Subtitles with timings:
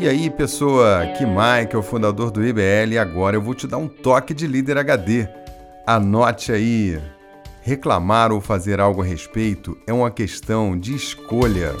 [0.00, 3.76] E aí, pessoa, aqui Mike, o fundador do IBL, e agora eu vou te dar
[3.76, 5.28] um toque de líder HD.
[5.86, 6.98] Anote aí.
[7.60, 11.74] Reclamar ou fazer algo a respeito é uma questão de escolha.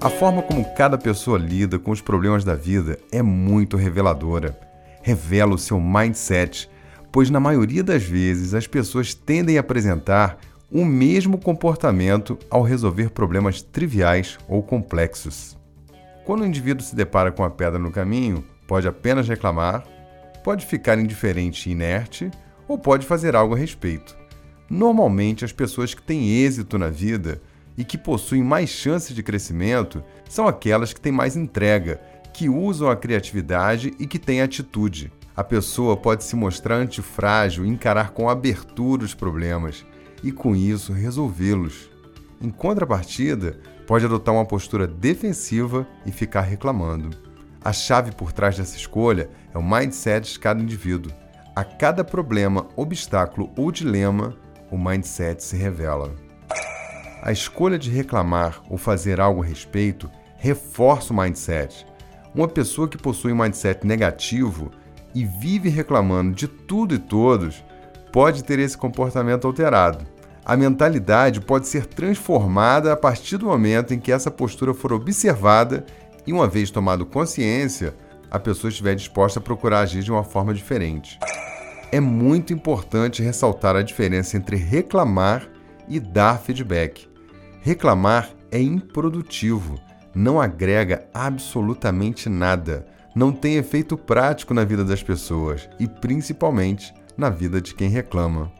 [0.00, 4.58] A forma como cada pessoa lida com os problemas da vida é muito reveladora.
[5.02, 6.68] Revela o seu mindset,
[7.12, 10.36] pois na maioria das vezes as pessoas tendem a apresentar
[10.70, 15.56] o mesmo comportamento ao resolver problemas triviais ou complexos.
[16.24, 19.84] Quando o indivíduo se depara com a pedra no caminho, pode apenas reclamar,
[20.42, 22.30] pode ficar indiferente e inerte
[22.66, 24.16] ou pode fazer algo a respeito.
[24.68, 27.40] Normalmente, as pessoas que têm êxito na vida
[27.76, 32.00] e que possuem mais chances de crescimento são aquelas que têm mais entrega,
[32.32, 35.12] que usam a criatividade e que têm atitude.
[35.36, 39.84] A pessoa pode se mostrar antifrágil e encarar com abertura os problemas,
[40.24, 41.90] e, com isso, resolvê-los.
[42.40, 47.10] Em contrapartida, pode adotar uma postura defensiva e ficar reclamando.
[47.62, 51.12] A chave por trás dessa escolha é o mindset de cada indivíduo.
[51.54, 54.34] A cada problema, obstáculo ou dilema,
[54.70, 56.10] o mindset se revela.
[57.22, 61.86] A escolha de reclamar ou fazer algo a respeito reforça o mindset.
[62.34, 64.70] Uma pessoa que possui um mindset negativo
[65.14, 67.62] e vive reclamando de tudo e todos
[68.10, 70.13] pode ter esse comportamento alterado
[70.44, 75.86] a mentalidade pode ser transformada a partir do momento em que essa postura for observada
[76.26, 77.94] e, uma vez tomado consciência,
[78.30, 81.18] a pessoa estiver disposta a procurar agir de uma forma diferente.
[81.90, 85.48] É muito importante ressaltar a diferença entre reclamar
[85.88, 87.08] e dar feedback.
[87.62, 89.78] Reclamar é improdutivo,
[90.14, 97.30] não agrega absolutamente nada, não tem efeito prático na vida das pessoas e principalmente na
[97.30, 98.52] vida de quem reclama.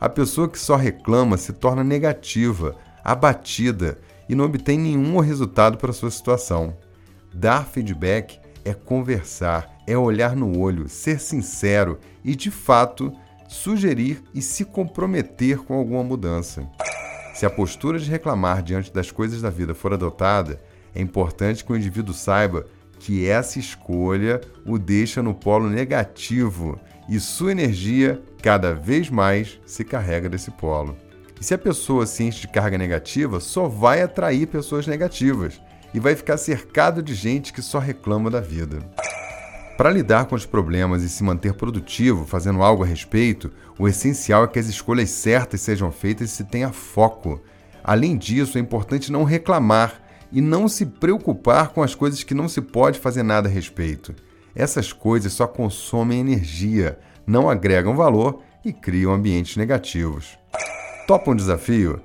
[0.00, 3.98] A pessoa que só reclama se torna negativa, abatida
[4.28, 6.76] e não obtém nenhum resultado para sua situação.
[7.34, 13.12] Dar feedback é conversar, é olhar no olho, ser sincero e, de fato,
[13.48, 16.68] sugerir e se comprometer com alguma mudança.
[17.34, 20.60] Se a postura de reclamar diante das coisas da vida for adotada,
[20.94, 22.66] é importante que o indivíduo saiba
[22.98, 29.84] que essa escolha o deixa no polo negativo e sua energia cada vez mais se
[29.84, 30.96] carrega desse polo.
[31.40, 35.60] E se a pessoa se enche de carga negativa, só vai atrair pessoas negativas
[35.94, 38.78] e vai ficar cercado de gente que só reclama da vida.
[39.76, 44.42] Para lidar com os problemas e se manter produtivo, fazendo algo a respeito, o essencial
[44.42, 47.40] é que as escolhas certas sejam feitas e se tenha foco.
[47.84, 50.02] Além disso, é importante não reclamar
[50.32, 54.14] e não se preocupar com as coisas que não se pode fazer nada a respeito.
[54.58, 60.36] Essas coisas só consomem energia, não agregam valor e criam ambientes negativos.
[61.06, 62.02] Topa um desafio?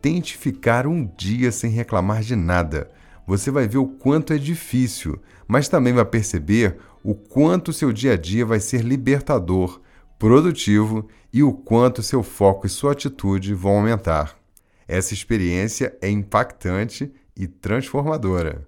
[0.00, 2.90] Tente ficar um dia sem reclamar de nada.
[3.24, 8.14] Você vai ver o quanto é difícil, mas também vai perceber o quanto seu dia
[8.14, 9.80] a dia vai ser libertador,
[10.18, 14.36] produtivo e o quanto seu foco e sua atitude vão aumentar.
[14.88, 18.66] Essa experiência é impactante e transformadora.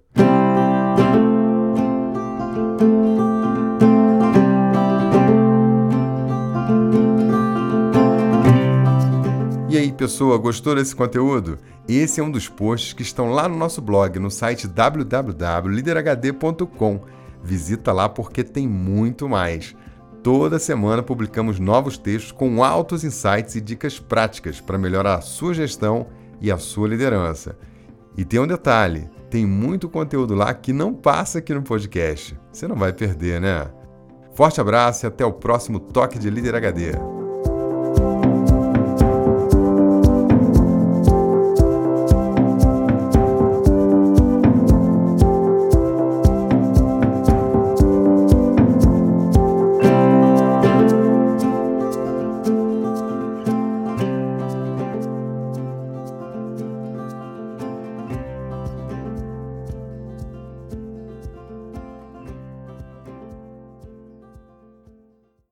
[10.05, 11.57] Pessoa, gostou desse conteúdo?
[11.87, 17.01] Esse é um dos posts que estão lá no nosso blog, no site www.liderhd.com.
[17.43, 19.75] Visita lá porque tem muito mais.
[20.21, 25.55] Toda semana publicamos novos textos com altos insights e dicas práticas para melhorar a sua
[25.55, 26.05] gestão
[26.39, 27.57] e a sua liderança.
[28.15, 32.39] E tem um detalhe: tem muito conteúdo lá que não passa aqui no podcast.
[32.51, 33.71] Você não vai perder, né?
[34.35, 37.14] Forte abraço e até o próximo Toque de Líder HD.